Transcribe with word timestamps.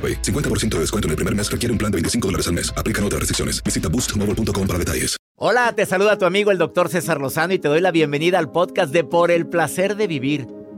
AroPay. 0.00 0.22
50% 0.22 0.76
de 0.76 0.80
descuento 0.80 1.08
en 1.08 1.10
el 1.10 1.16
primer 1.16 1.34
mes 1.34 1.50
requiere 1.50 1.72
un 1.72 1.78
plan 1.78 1.92
de 1.92 1.96
25 1.96 2.28
dólares 2.28 2.46
al 2.48 2.54
mes. 2.54 2.72
Aplican 2.74 3.04
otras 3.04 3.20
restricciones. 3.20 3.62
Visita 3.62 3.88
boostmobile.com 3.90 4.66
para 4.66 4.78
detalles. 4.78 5.20
Hola, 5.42 5.72
te 5.74 5.86
saluda 5.86 6.18
tu 6.18 6.26
amigo 6.26 6.50
el 6.50 6.58
doctor 6.58 6.90
César 6.90 7.18
Lozano 7.18 7.54
y 7.54 7.58
te 7.58 7.68
doy 7.68 7.80
la 7.80 7.92
bienvenida 7.92 8.38
al 8.38 8.52
podcast 8.52 8.92
de 8.92 9.04
Por 9.04 9.30
el 9.30 9.46
placer 9.46 9.96
de 9.96 10.06
vivir. 10.06 10.59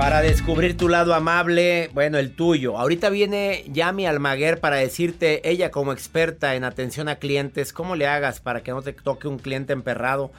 Para 0.00 0.22
descubrir 0.22 0.78
tu 0.78 0.88
lado 0.88 1.12
amable, 1.12 1.90
bueno, 1.92 2.16
el 2.16 2.34
tuyo. 2.34 2.78
Ahorita 2.78 3.10
viene 3.10 3.64
Yami 3.70 4.06
Almaguer 4.06 4.58
para 4.58 4.76
decirte, 4.76 5.46
ella 5.46 5.70
como 5.70 5.92
experta 5.92 6.54
en 6.54 6.64
atención 6.64 7.10
a 7.10 7.16
clientes, 7.16 7.74
cómo 7.74 7.96
le 7.96 8.06
hagas 8.06 8.40
para 8.40 8.62
que 8.62 8.70
no 8.70 8.80
te 8.80 8.94
toque 8.94 9.28
un 9.28 9.38
cliente 9.38 9.74
emperrado 9.74 10.32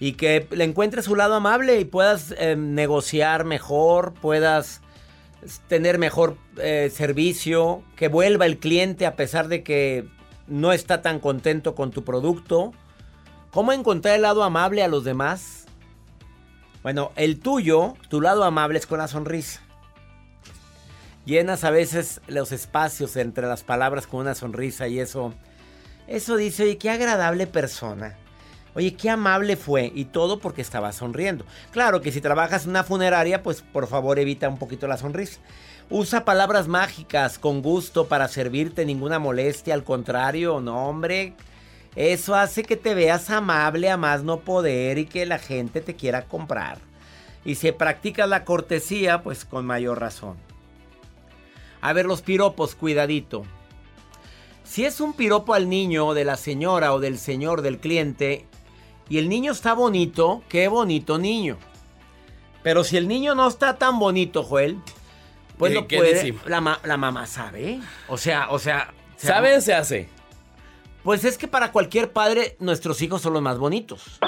y 0.00 0.14
que 0.14 0.48
le 0.50 0.64
encuentres 0.64 1.04
su 1.04 1.14
lado 1.14 1.36
amable 1.36 1.78
y 1.78 1.84
puedas 1.84 2.34
eh, 2.38 2.56
negociar 2.56 3.44
mejor, 3.44 4.14
puedas 4.14 4.80
tener 5.68 5.98
mejor 5.98 6.36
eh, 6.56 6.90
servicio, 6.92 7.84
que 7.94 8.08
vuelva 8.08 8.46
el 8.46 8.58
cliente 8.58 9.06
a 9.06 9.14
pesar 9.14 9.46
de 9.46 9.62
que 9.62 10.06
no 10.48 10.72
está 10.72 11.02
tan 11.02 11.20
contento 11.20 11.76
con 11.76 11.92
tu 11.92 12.02
producto. 12.02 12.72
¿Cómo 13.52 13.72
encontrar 13.72 14.16
el 14.16 14.22
lado 14.22 14.42
amable 14.42 14.82
a 14.82 14.88
los 14.88 15.04
demás? 15.04 15.63
Bueno, 16.84 17.12
el 17.16 17.40
tuyo, 17.40 17.94
tu 18.10 18.20
lado 18.20 18.44
amable 18.44 18.78
es 18.78 18.86
con 18.86 18.98
la 18.98 19.08
sonrisa. 19.08 19.62
Llenas 21.24 21.64
a 21.64 21.70
veces 21.70 22.20
los 22.26 22.52
espacios 22.52 23.16
entre 23.16 23.46
las 23.46 23.64
palabras 23.64 24.06
con 24.06 24.20
una 24.20 24.34
sonrisa 24.34 24.86
y 24.86 25.00
eso, 25.00 25.32
eso 26.06 26.36
dice, 26.36 26.64
oye, 26.64 26.76
qué 26.76 26.90
agradable 26.90 27.46
persona. 27.46 28.18
Oye, 28.74 28.94
qué 28.96 29.08
amable 29.08 29.56
fue 29.56 29.92
y 29.94 30.04
todo 30.04 30.40
porque 30.40 30.60
estaba 30.60 30.92
sonriendo. 30.92 31.46
Claro 31.70 32.02
que 32.02 32.12
si 32.12 32.20
trabajas 32.20 32.64
en 32.64 32.70
una 32.70 32.84
funeraria, 32.84 33.42
pues 33.42 33.62
por 33.62 33.86
favor 33.86 34.18
evita 34.18 34.50
un 34.50 34.58
poquito 34.58 34.86
la 34.86 34.98
sonrisa. 34.98 35.40
Usa 35.88 36.26
palabras 36.26 36.68
mágicas 36.68 37.38
con 37.38 37.62
gusto 37.62 38.08
para 38.08 38.28
servirte, 38.28 38.84
ninguna 38.84 39.18
molestia, 39.18 39.72
al 39.72 39.84
contrario, 39.84 40.60
no 40.60 40.86
hombre. 40.86 41.32
Eso 41.96 42.34
hace 42.34 42.64
que 42.64 42.76
te 42.76 42.94
veas 42.94 43.30
amable 43.30 43.90
a 43.90 43.96
más 43.96 44.24
no 44.24 44.40
poder 44.40 44.98
y 44.98 45.06
que 45.06 45.26
la 45.26 45.38
gente 45.38 45.80
te 45.80 45.94
quiera 45.94 46.26
comprar. 46.26 46.78
Y 47.44 47.56
si 47.56 47.70
practicas 47.72 48.28
la 48.28 48.44
cortesía, 48.44 49.22
pues 49.22 49.44
con 49.44 49.66
mayor 49.66 50.00
razón. 50.00 50.36
A 51.80 51.92
ver, 51.92 52.06
los 52.06 52.22
piropos, 52.22 52.74
cuidadito. 52.74 53.44
Si 54.64 54.84
es 54.84 55.00
un 55.00 55.12
piropo 55.12 55.54
al 55.54 55.68
niño, 55.68 56.14
de 56.14 56.24
la 56.24 56.36
señora 56.36 56.94
o 56.94 57.00
del 57.00 57.18
señor 57.18 57.62
del 57.62 57.78
cliente, 57.78 58.46
y 59.08 59.18
el 59.18 59.28
niño 59.28 59.52
está 59.52 59.74
bonito, 59.74 60.42
qué 60.48 60.68
bonito 60.68 61.18
niño. 61.18 61.58
Pero 62.62 62.82
si 62.82 62.96
el 62.96 63.06
niño 63.06 63.34
no 63.34 63.46
está 63.46 63.76
tan 63.76 63.98
bonito, 63.98 64.42
Joel, 64.42 64.78
pues 65.58 65.74
lo 65.74 65.86
puede. 65.86 66.34
La, 66.46 66.80
la, 66.82 66.96
mamá 66.96 67.26
sabe. 67.26 67.80
O 68.08 68.16
sea, 68.16 68.48
o 68.50 68.58
sea. 68.58 68.94
¿Sabe 69.16 69.60
se 69.60 69.74
hace? 69.74 70.08
Pues 71.04 71.22
es 71.26 71.36
que 71.36 71.46
para 71.46 71.70
cualquier 71.70 72.12
padre, 72.12 72.56
nuestros 72.60 73.02
hijos 73.02 73.20
son 73.20 73.34
los 73.34 73.42
más 73.42 73.58
bonitos. 73.58 74.18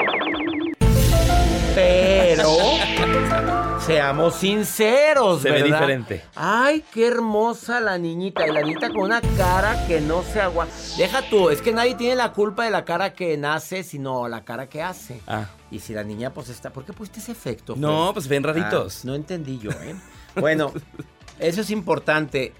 Pero 1.74 2.50
seamos 3.80 4.34
sinceros, 4.34 5.40
se 5.40 5.50
ve 5.52 5.62
diferente. 5.62 6.22
Ay, 6.34 6.84
qué 6.92 7.06
hermosa 7.06 7.80
la 7.80 7.96
niñita. 7.96 8.46
Y 8.46 8.52
la 8.52 8.60
niñita 8.60 8.90
con 8.90 9.04
una 9.04 9.22
cara 9.38 9.86
que 9.86 10.02
no 10.02 10.22
se 10.22 10.38
aguanta. 10.42 10.74
Deja 10.98 11.22
tú, 11.30 11.48
es 11.48 11.62
que 11.62 11.72
nadie 11.72 11.94
tiene 11.94 12.14
la 12.14 12.32
culpa 12.32 12.64
de 12.66 12.70
la 12.70 12.84
cara 12.84 13.14
que 13.14 13.38
nace, 13.38 13.82
sino 13.82 14.28
la 14.28 14.44
cara 14.44 14.68
que 14.68 14.82
hace. 14.82 15.22
Ah. 15.26 15.46
Y 15.70 15.78
si 15.78 15.94
la 15.94 16.04
niña 16.04 16.34
pues 16.34 16.50
está. 16.50 16.74
¿Por 16.74 16.84
qué 16.84 16.92
pusiste 16.92 17.20
ese 17.20 17.32
efecto? 17.32 17.74
No, 17.74 18.10
pues 18.12 18.28
ven 18.28 18.42
raritos. 18.42 18.98
Ah, 18.98 19.02
no 19.06 19.14
entendí 19.14 19.58
yo, 19.58 19.70
¿eh? 19.70 19.96
bueno, 20.34 20.74
eso 21.38 21.62
es 21.62 21.70
importante. 21.70 22.52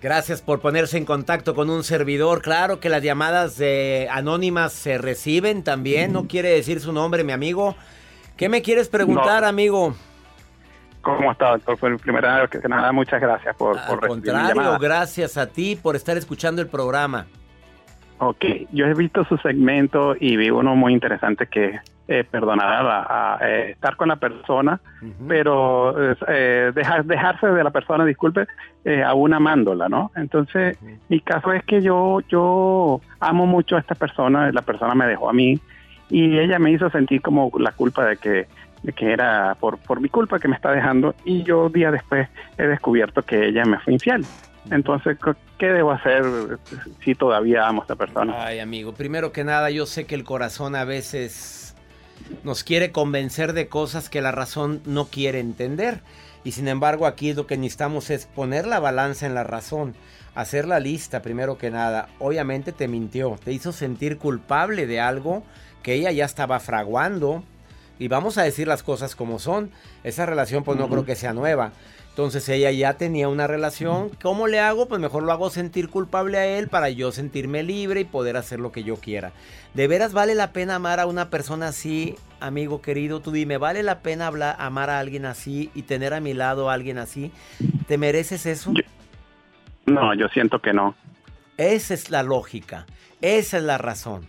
Gracias 0.00 0.42
por 0.42 0.60
ponerse 0.60 0.96
en 0.96 1.04
contacto 1.04 1.54
con 1.54 1.70
un 1.70 1.82
servidor. 1.82 2.40
Claro 2.40 2.78
que 2.78 2.88
las 2.88 3.02
llamadas 3.02 3.58
de 3.58 4.08
anónimas 4.12 4.72
se 4.72 4.96
reciben 4.96 5.64
también. 5.64 6.12
No 6.12 6.28
quiere 6.28 6.50
decir 6.50 6.80
su 6.80 6.92
nombre, 6.92 7.24
mi 7.24 7.32
amigo. 7.32 7.74
¿Qué 8.36 8.48
me 8.48 8.62
quieres 8.62 8.88
preguntar, 8.88 9.44
amigo? 9.44 9.94
¿Cómo 11.02 11.32
está, 11.32 11.50
doctor? 11.50 11.78
Fue 11.78 11.98
primera 11.98 12.40
vez 12.40 12.50
que 12.50 12.68
nada, 12.68 12.92
muchas 12.92 13.20
gracias 13.20 13.56
por, 13.56 13.76
Al 13.78 13.98
contrario, 14.00 14.78
gracias 14.78 15.36
a 15.36 15.46
ti 15.46 15.74
por 15.74 15.96
estar 15.96 16.16
escuchando 16.16 16.62
el 16.62 16.68
programa. 16.68 17.26
Ok, 18.18 18.44
yo 18.72 18.86
he 18.86 18.94
visto 18.94 19.24
su 19.24 19.36
segmento 19.38 20.14
y 20.18 20.36
vi 20.36 20.50
uno 20.50 20.76
muy 20.76 20.92
interesante 20.92 21.46
que 21.46 21.78
eh, 22.08 22.24
perdonada 22.24 23.06
a, 23.06 23.38
eh, 23.46 23.72
estar 23.72 23.96
con 23.96 24.08
la 24.08 24.16
persona, 24.16 24.80
pero 25.28 25.94
eh, 26.26 26.72
dejar, 26.74 27.04
dejarse 27.04 27.48
de 27.48 27.62
la 27.62 27.70
persona, 27.70 28.06
disculpe, 28.06 28.46
eh, 28.84 29.02
aún 29.02 29.34
amándola, 29.34 29.90
¿no? 29.90 30.10
Entonces, 30.16 30.78
mi 31.10 31.20
caso 31.20 31.52
es 31.52 31.62
que 31.64 31.82
yo, 31.82 32.20
yo 32.28 33.02
amo 33.20 33.46
mucho 33.46 33.76
a 33.76 33.80
esta 33.80 33.94
persona, 33.94 34.50
la 34.52 34.62
persona 34.62 34.94
me 34.94 35.06
dejó 35.06 35.28
a 35.28 35.34
mí 35.34 35.60
y 36.08 36.38
ella 36.38 36.58
me 36.58 36.72
hizo 36.72 36.88
sentir 36.88 37.20
como 37.20 37.52
la 37.58 37.72
culpa 37.72 38.06
de 38.06 38.16
que, 38.16 38.46
de 38.82 38.92
que 38.94 39.12
era 39.12 39.54
por, 39.60 39.76
por 39.76 40.00
mi 40.00 40.08
culpa 40.08 40.38
que 40.38 40.48
me 40.48 40.56
está 40.56 40.72
dejando 40.72 41.14
y 41.26 41.42
yo 41.42 41.68
día 41.68 41.90
después 41.90 42.26
he 42.56 42.66
descubierto 42.66 43.22
que 43.22 43.48
ella 43.48 43.66
me 43.66 43.78
fue 43.80 43.92
infiel. 43.92 44.24
Entonces, 44.70 45.18
¿qué 45.58 45.66
debo 45.66 45.92
hacer 45.92 46.24
si 47.04 47.14
todavía 47.14 47.66
amo 47.66 47.82
a 47.82 47.84
esta 47.84 47.96
persona? 47.96 48.34
Ay, 48.38 48.60
amigo, 48.60 48.92
primero 48.92 49.32
que 49.32 49.44
nada, 49.44 49.70
yo 49.70 49.84
sé 49.84 50.06
que 50.06 50.14
el 50.14 50.24
corazón 50.24 50.74
a 50.74 50.84
veces 50.84 51.74
nos 52.44 52.64
quiere 52.64 52.92
convencer 52.92 53.52
de 53.52 53.68
cosas 53.68 54.08
que 54.08 54.22
la 54.22 54.32
razón 54.32 54.80
no 54.84 55.06
quiere 55.06 55.40
entender. 55.40 56.00
Y 56.44 56.52
sin 56.52 56.68
embargo 56.68 57.06
aquí 57.06 57.34
lo 57.34 57.46
que 57.46 57.56
necesitamos 57.56 58.10
es 58.10 58.26
poner 58.26 58.66
la 58.66 58.80
balanza 58.80 59.26
en 59.26 59.34
la 59.34 59.44
razón, 59.44 59.94
hacer 60.34 60.66
la 60.66 60.80
lista 60.80 61.22
primero 61.22 61.58
que 61.58 61.70
nada. 61.70 62.08
Obviamente 62.18 62.72
te 62.72 62.88
mintió, 62.88 63.38
te 63.42 63.52
hizo 63.52 63.72
sentir 63.72 64.18
culpable 64.18 64.86
de 64.86 65.00
algo 65.00 65.42
que 65.82 65.94
ella 65.94 66.12
ya 66.12 66.24
estaba 66.24 66.60
fraguando. 66.60 67.42
Y 67.98 68.08
vamos 68.08 68.38
a 68.38 68.44
decir 68.44 68.68
las 68.68 68.84
cosas 68.84 69.16
como 69.16 69.38
son. 69.40 69.70
Esa 70.04 70.24
relación 70.24 70.62
pues 70.62 70.78
no 70.78 70.88
creo 70.88 71.04
que 71.04 71.16
sea 71.16 71.32
nueva. 71.32 71.72
Entonces 72.18 72.48
ella 72.48 72.72
ya 72.72 72.94
tenía 72.94 73.28
una 73.28 73.46
relación. 73.46 74.10
¿Cómo 74.20 74.48
le 74.48 74.58
hago? 74.58 74.88
Pues 74.88 75.00
mejor 75.00 75.22
lo 75.22 75.30
hago 75.30 75.50
sentir 75.50 75.88
culpable 75.88 76.36
a 76.36 76.46
él 76.46 76.66
para 76.66 76.90
yo 76.90 77.12
sentirme 77.12 77.62
libre 77.62 78.00
y 78.00 78.04
poder 78.04 78.36
hacer 78.36 78.58
lo 78.58 78.72
que 78.72 78.82
yo 78.82 78.96
quiera. 78.96 79.30
¿De 79.72 79.86
veras 79.86 80.12
vale 80.12 80.34
la 80.34 80.52
pena 80.52 80.74
amar 80.74 80.98
a 80.98 81.06
una 81.06 81.30
persona 81.30 81.68
así, 81.68 82.16
amigo 82.40 82.82
querido? 82.82 83.20
Tú 83.20 83.30
dime, 83.30 83.56
¿vale 83.56 83.84
la 83.84 84.00
pena 84.00 84.26
hablar, 84.26 84.56
amar 84.58 84.90
a 84.90 84.98
alguien 84.98 85.26
así 85.26 85.70
y 85.76 85.82
tener 85.82 86.12
a 86.12 86.18
mi 86.18 86.34
lado 86.34 86.68
a 86.68 86.74
alguien 86.74 86.98
así? 86.98 87.30
¿Te 87.86 87.98
mereces 87.98 88.46
eso? 88.46 88.72
no, 89.86 90.12
yo 90.14 90.26
siento 90.30 90.60
que 90.60 90.72
no. 90.72 90.96
Esa 91.56 91.94
es 91.94 92.10
la 92.10 92.24
lógica. 92.24 92.86
Esa 93.20 93.58
es 93.58 93.62
la 93.62 93.78
razón. 93.78 94.26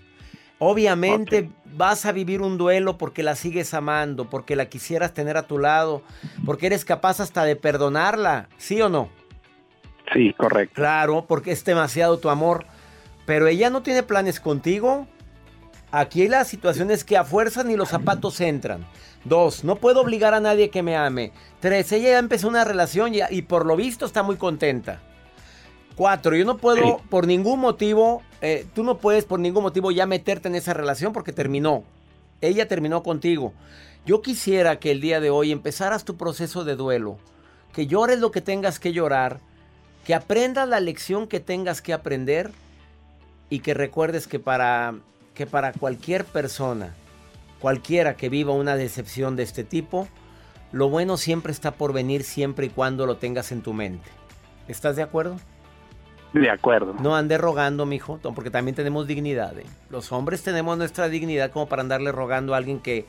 Obviamente 0.60 1.50
vas 1.66 2.06
a 2.06 2.12
vivir 2.12 2.42
un 2.42 2.58
duelo 2.58 2.98
porque 2.98 3.24
la 3.24 3.36
sigues 3.36 3.74
amando, 3.74 4.30
porque 4.30 4.56
la 4.58 4.68
quisieras 4.68 5.14
tener 5.14 5.38
a 5.38 5.44
tu 5.44 5.58
lado, 5.58 6.04
porque 6.46 6.68
eres 6.68 6.84
capaz 6.86 7.20
hasta 7.22 7.46
de 7.46 7.56
perdonarla, 7.56 8.50
¿sí 8.58 8.82
o 8.82 8.90
no? 8.90 9.10
Sí, 10.14 10.34
correcto. 10.38 10.76
Claro, 10.76 11.26
porque 11.28 11.52
es 11.52 11.64
demasiado 11.64 12.18
tu 12.20 12.30
amor. 12.30 12.66
Pero 13.26 13.48
ella 13.48 13.70
no 13.70 13.84
tiene 13.84 14.04
planes 14.04 14.40
contigo. 14.40 15.08
Aquí 15.92 16.28
la 16.28 16.44
situación 16.44 16.92
es 16.92 17.04
que 17.04 17.16
a 17.18 17.24
fuerza 17.24 17.64
ni 17.64 17.76
los 17.76 17.90
zapatos 17.90 18.42
entran. 18.42 18.86
Dos, 19.24 19.64
no 19.64 19.76
puedo 19.78 20.02
obligar 20.02 20.34
a 20.34 20.40
nadie 20.40 20.70
que 20.70 20.84
me 20.84 20.98
ame. 20.98 21.32
Tres, 21.60 21.92
ella 21.92 22.10
ya 22.10 22.20
empezó 22.20 22.48
una 22.48 22.64
relación 22.66 23.14
y, 23.14 23.20
y 23.30 23.44
por 23.44 23.66
lo 23.66 23.76
visto 23.76 24.06
está 24.06 24.24
muy 24.24 24.36
contenta. 24.36 25.00
Cuatro, 25.96 26.36
yo 26.36 26.46
no 26.46 26.58
puedo 26.58 26.82
Sí. 26.98 27.04
por 27.10 27.28
ningún 27.28 27.60
motivo, 27.60 28.22
eh, 28.42 28.66
tú 28.74 28.84
no 28.84 28.98
puedes 28.98 29.26
por 29.26 29.40
ningún 29.40 29.64
motivo 29.64 29.92
ya 29.92 30.06
meterte 30.06 30.48
en 30.48 30.56
esa 30.56 30.74
relación 30.74 31.14
porque 31.14 31.34
terminó. 31.34 31.84
Ella 32.42 32.68
terminó 32.68 33.04
contigo. 33.04 33.54
Yo 34.06 34.22
quisiera 34.22 34.80
que 34.80 34.92
el 34.92 35.02
día 35.02 35.20
de 35.20 35.30
hoy 35.30 35.52
empezaras 35.52 36.06
tu 36.06 36.16
proceso 36.16 36.64
de 36.64 36.76
duelo, 36.76 37.18
que 37.74 37.88
llores 37.88 38.20
lo 38.20 38.32
que 38.32 38.42
tengas 38.42 38.80
que 38.80 38.94
llorar, 38.94 39.40
que 40.06 40.16
aprendas 40.16 40.68
la 40.68 40.80
lección 40.80 41.28
que 41.28 41.40
tengas 41.40 41.82
que 41.82 41.94
aprender 41.94 42.52
y 43.50 43.60
que 43.60 43.74
recuerdes 43.74 44.28
que 44.28 44.40
para, 44.40 44.96
que 45.34 45.46
para 45.46 45.74
cualquier 45.74 46.24
persona, 46.24 46.96
cualquiera 47.60 48.16
que 48.16 48.30
viva 48.30 48.54
una 48.54 48.78
decepción 48.78 49.36
de 49.36 49.44
este 49.44 49.64
tipo, 49.64 50.08
lo 50.72 50.88
bueno 50.88 51.18
siempre 51.18 51.52
está 51.52 51.72
por 51.72 51.94
venir 51.94 52.24
siempre 52.24 52.68
y 52.68 52.70
cuando 52.70 53.06
lo 53.06 53.18
tengas 53.18 53.52
en 53.52 53.62
tu 53.62 53.74
mente. 53.74 54.10
¿Estás 54.68 54.96
de 54.96 55.04
acuerdo? 55.04 55.38
De 56.34 56.50
acuerdo. 56.50 56.94
No 57.00 57.16
ande 57.16 57.38
rogando, 57.38 57.86
mijo, 57.86 58.20
porque 58.36 58.52
también 58.52 58.76
tenemos 58.76 59.08
dignidad. 59.08 59.58
¿eh? 59.58 59.66
Los 59.90 60.12
hombres 60.12 60.44
tenemos 60.44 60.78
nuestra 60.78 61.10
dignidad 61.10 61.52
como 61.52 61.68
para 61.68 61.82
andarle 61.82 62.12
rogando 62.12 62.54
a 62.54 62.58
alguien 62.58 62.80
que, 62.80 63.06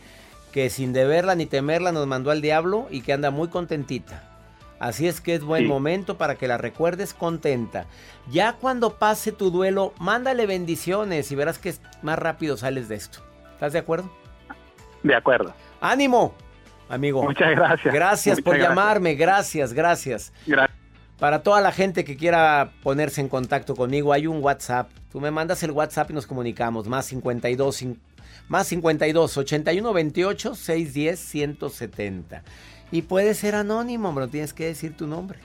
que 0.52 0.70
sin 0.70 0.92
deberla 0.92 1.34
ni 1.34 1.46
temerla 1.46 1.92
nos 1.92 2.06
mandó 2.06 2.30
al 2.30 2.40
diablo 2.40 2.86
y 2.90 3.02
que 3.02 3.12
anda 3.12 3.30
muy 3.30 3.48
contentita. 3.48 4.24
Así 4.78 5.06
es 5.06 5.20
que 5.20 5.34
es 5.34 5.42
buen 5.42 5.64
Sí. 5.64 5.68
momento 5.68 6.16
para 6.16 6.36
que 6.36 6.48
la 6.48 6.56
recuerdes 6.56 7.12
contenta. 7.12 7.84
Ya 8.30 8.54
cuando 8.54 8.94
pase 8.94 9.30
tu 9.32 9.50
duelo, 9.50 9.92
mándale 9.98 10.46
bendiciones 10.46 11.30
y 11.30 11.34
verás 11.34 11.58
que 11.58 11.74
más 12.00 12.18
rápido 12.18 12.56
sales 12.56 12.88
de 12.88 12.94
esto. 12.94 13.18
¿Estás 13.52 13.74
de 13.74 13.80
acuerdo? 13.80 14.10
De 15.02 15.14
acuerdo. 15.14 15.52
¡Ánimo! 15.82 16.32
Amigo. 16.88 17.22
Muchas 17.22 17.50
gracias. 17.50 17.92
Gracias 17.94 18.36
Muchas 18.38 18.44
por 18.44 18.54
gracias. 18.56 18.68
llamarme, 18.70 19.14
gracias, 19.14 19.72
gracias. 19.74 20.32
Gracias. 20.46 20.69
Para 21.20 21.42
toda 21.42 21.60
la 21.60 21.70
gente 21.70 22.02
que 22.04 22.16
quiera 22.16 22.72
ponerse 22.82 23.20
en 23.20 23.28
contacto 23.28 23.76
conmigo, 23.76 24.12
hay 24.12 24.26
un 24.26 24.42
WhatsApp. 24.42 24.90
Tú 25.12 25.20
me 25.20 25.30
mandas 25.30 25.62
el 25.62 25.70
WhatsApp 25.70 26.10
y 26.10 26.14
nos 26.14 26.26
comunicamos. 26.26 26.88
Más 26.88 27.06
52, 27.06 27.82
cin- 27.82 27.98
más 28.48 28.66
52 28.68 29.36
81 29.36 29.92
28 29.92 30.54
610 30.54 31.20
170. 31.20 32.42
Y 32.90 33.02
puede 33.02 33.34
ser 33.34 33.54
anónimo, 33.54 34.12
pero 34.14 34.28
tienes 34.28 34.52
que 34.54 34.64
decir 34.64 34.96
tu 34.96 35.06
nombre. 35.06 35.38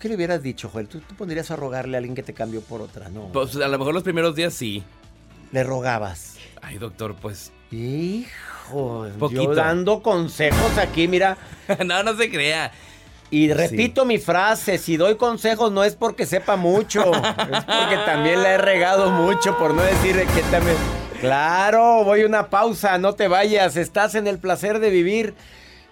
¿Qué 0.00 0.08
le 0.08 0.16
hubieras 0.16 0.42
dicho, 0.42 0.68
Joel? 0.68 0.88
¿Tú, 0.88 1.00
tú 1.00 1.14
pondrías 1.14 1.50
a 1.50 1.56
rogarle 1.56 1.96
a 1.96 1.98
alguien 1.98 2.14
que 2.14 2.22
te 2.22 2.34
cambió 2.34 2.60
por 2.60 2.82
otra, 2.82 3.08
¿no? 3.08 3.28
Pues 3.32 3.56
a 3.56 3.68
lo 3.68 3.78
mejor 3.78 3.94
los 3.94 4.02
primeros 4.02 4.34
días 4.34 4.52
sí. 4.52 4.82
Le 5.52 5.62
rogabas. 5.62 6.36
Ay, 6.60 6.76
doctor, 6.78 7.14
pues. 7.14 7.52
Hijo, 7.70 9.06
yo 9.08 9.14
Poquito. 9.18 9.54
dando 9.54 10.02
consejos 10.02 10.76
aquí, 10.78 11.08
mira. 11.08 11.38
no, 11.86 12.02
no 12.02 12.16
se 12.16 12.30
crea. 12.30 12.72
Y 13.30 13.52
repito 13.52 14.04
mi 14.04 14.18
frase, 14.18 14.78
si 14.78 14.96
doy 14.96 15.16
consejos 15.16 15.72
no 15.72 15.82
es 15.82 15.96
porque 15.96 16.26
sepa 16.26 16.56
mucho, 16.56 17.12
es 17.14 17.64
porque 17.64 17.96
también 18.04 18.42
la 18.42 18.52
he 18.52 18.58
regado 18.58 19.10
mucho, 19.10 19.56
por 19.58 19.74
no 19.74 19.82
decir 19.82 20.16
que 20.34 20.42
también... 20.50 20.76
Claro, 21.20 22.04
voy 22.04 22.22
a 22.22 22.26
una 22.26 22.50
pausa, 22.50 22.98
no 22.98 23.14
te 23.14 23.26
vayas, 23.26 23.76
estás 23.76 24.14
en 24.14 24.26
el 24.26 24.38
placer 24.38 24.78
de 24.80 24.90
vivir. 24.90 25.34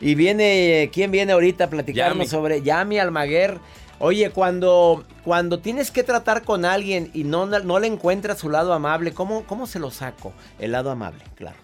Y 0.00 0.14
viene, 0.14 0.90
¿quién 0.92 1.10
viene 1.10 1.32
ahorita 1.32 1.64
a 1.64 1.70
platicarnos 1.70 2.26
Yami. 2.26 2.28
sobre 2.28 2.62
Yami 2.62 2.98
Almaguer? 2.98 3.58
Oye, 4.00 4.30
cuando, 4.30 5.04
cuando 5.24 5.60
tienes 5.60 5.90
que 5.90 6.02
tratar 6.02 6.42
con 6.42 6.66
alguien 6.66 7.10
y 7.14 7.24
no, 7.24 7.46
no 7.46 7.78
le 7.78 7.86
encuentras 7.86 8.38
su 8.38 8.50
lado 8.50 8.74
amable, 8.74 9.12
¿cómo, 9.14 9.44
¿cómo 9.44 9.66
se 9.66 9.78
lo 9.78 9.90
saco? 9.90 10.34
El 10.58 10.72
lado 10.72 10.90
amable, 10.90 11.24
claro 11.36 11.63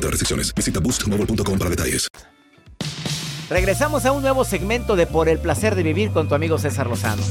otras 0.00 0.12
restricciones. 0.12 0.52
Visita 0.54 0.80
boostmobile.com 0.80 1.58
para 1.58 1.70
detalles. 1.70 2.08
Regresamos 3.48 4.06
a 4.06 4.12
un 4.12 4.22
nuevo 4.22 4.44
segmento 4.44 4.94
de 4.94 5.06
Por 5.06 5.28
el 5.28 5.38
placer 5.40 5.74
de 5.74 5.82
vivir 5.82 6.12
con 6.12 6.28
tu 6.28 6.34
amigo 6.34 6.58
César 6.58 6.86
Lozano. 6.86 7.22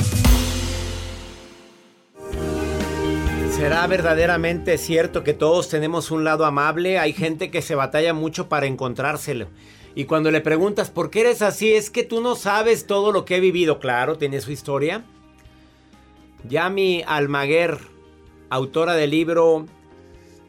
¿Será 3.56 3.88
verdaderamente 3.88 4.78
cierto 4.78 5.24
que 5.24 5.34
todos 5.34 5.70
tenemos 5.70 6.12
un 6.12 6.24
lado 6.24 6.46
amable? 6.46 7.00
Hay 7.00 7.14
gente 7.14 7.52
que 7.52 7.62
se 7.62 7.76
batalla 7.76 8.14
mucho 8.14 8.48
para 8.48 8.68
encontrárselo. 8.68 9.48
Y 9.96 10.06
cuando 10.06 10.32
le 10.32 10.40
preguntas 10.40 10.90
por 10.90 11.10
qué 11.10 11.22
eres 11.22 11.42
así, 11.42 11.74
es 11.74 11.90
que 11.90 12.04
tú 12.04 12.22
no 12.22 12.36
sabes 12.36 12.86
todo 12.86 13.12
lo 13.12 13.26
que 13.26 13.38
he 13.38 13.40
vivido. 13.40 13.80
Claro, 13.80 14.18
tiene 14.18 14.40
su 14.40 14.52
historia. 14.52 15.04
Yami 16.48 17.04
Almaguer, 17.06 17.80
autora 18.50 18.94
del 18.94 19.12
libro 19.12 19.66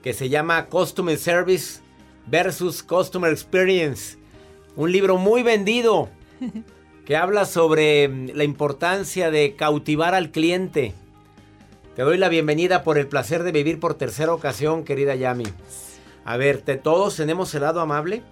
que 0.02 0.14
se 0.14 0.28
llama 0.28 0.66
Customer 0.66 1.18
Service 1.18 1.80
versus 2.26 2.82
Customer 2.82 3.30
Experience. 3.30 4.18
Un 4.76 4.92
libro 4.92 5.18
muy 5.18 5.42
vendido 5.42 6.08
que 7.04 7.16
habla 7.16 7.44
sobre 7.44 8.08
mm, 8.08 8.30
la 8.34 8.44
importancia 8.44 9.30
de 9.30 9.56
cautivar 9.56 10.14
al 10.14 10.30
cliente. 10.30 10.94
Te 11.96 12.02
doy 12.02 12.18
la 12.18 12.28
bienvenida 12.28 12.82
por 12.82 12.98
el 12.98 13.08
placer 13.08 13.42
de 13.42 13.52
vivir 13.52 13.80
por 13.80 13.94
tercera 13.94 14.32
ocasión, 14.32 14.84
querida 14.84 15.16
Yami. 15.16 15.46
A 16.24 16.36
ver, 16.36 16.62
¿te, 16.62 16.76
¿todos 16.76 17.16
tenemos 17.16 17.54
el 17.54 17.62
lado 17.62 17.80
amable? 17.80 18.22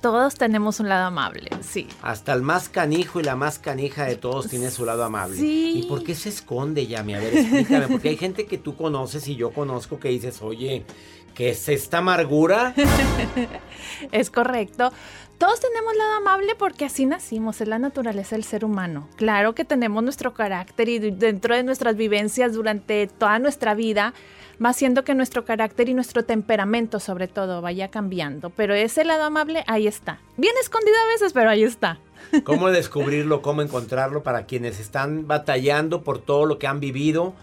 Todos 0.00 0.34
tenemos 0.34 0.80
un 0.80 0.88
lado 0.88 1.06
amable, 1.06 1.50
sí. 1.62 1.88
Hasta 2.02 2.32
el 2.32 2.42
más 2.42 2.68
canijo 2.68 3.18
y 3.18 3.22
la 3.24 3.34
más 3.34 3.58
canija 3.58 4.04
de 4.04 4.16
todos 4.16 4.48
tiene 4.48 4.70
su 4.70 4.84
lado 4.84 5.04
amable. 5.04 5.36
Sí. 5.36 5.80
¿Y 5.80 5.88
por 5.88 6.04
qué 6.04 6.14
se 6.14 6.28
esconde, 6.28 6.86
Yami? 6.86 7.14
A 7.14 7.18
ver, 7.18 7.36
explícame. 7.36 7.88
Porque 7.88 8.10
hay 8.10 8.16
gente 8.16 8.46
que 8.46 8.58
tú 8.58 8.76
conoces 8.76 9.26
y 9.28 9.36
yo 9.36 9.50
conozco 9.50 9.98
que 9.98 10.08
dices, 10.08 10.42
oye, 10.42 10.84
¿qué 11.36 11.50
es 11.50 11.68
esta 11.68 11.98
amargura? 11.98 12.74
Es 14.12 14.30
correcto. 14.30 14.92
Todos 15.38 15.60
tenemos 15.60 15.94
lado 15.96 16.14
amable 16.16 16.54
porque 16.54 16.84
así 16.84 17.06
nacimos, 17.06 17.60
es 17.60 17.68
la 17.68 17.78
naturaleza 17.78 18.36
del 18.36 18.44
ser 18.44 18.64
humano. 18.64 19.08
Claro 19.16 19.54
que 19.54 19.64
tenemos 19.64 20.02
nuestro 20.02 20.34
carácter 20.34 20.88
y 20.88 20.98
dentro 20.98 21.54
de 21.54 21.62
nuestras 21.62 21.96
vivencias 21.96 22.52
durante 22.52 23.06
toda 23.06 23.38
nuestra 23.38 23.74
vida 23.74 24.12
va 24.62 24.70
haciendo 24.70 25.04
que 25.04 25.14
nuestro 25.14 25.44
carácter 25.44 25.88
y 25.88 25.94
nuestro 25.94 26.24
temperamento 26.24 27.00
sobre 27.00 27.28
todo 27.28 27.62
vaya 27.62 27.88
cambiando. 27.88 28.50
Pero 28.50 28.74
ese 28.74 29.04
lado 29.04 29.24
amable 29.24 29.62
ahí 29.66 29.86
está. 29.86 30.20
Bien 30.36 30.54
escondido 30.60 30.96
a 31.04 31.12
veces, 31.12 31.32
pero 31.32 31.50
ahí 31.50 31.64
está. 31.64 31.98
¿Cómo 32.44 32.70
descubrirlo? 32.70 33.42
¿Cómo 33.42 33.62
encontrarlo 33.62 34.22
para 34.22 34.46
quienes 34.46 34.80
están 34.80 35.26
batallando 35.26 36.02
por 36.02 36.18
todo 36.18 36.46
lo 36.46 36.58
que 36.58 36.66
han 36.66 36.80
vivido? 36.80 37.34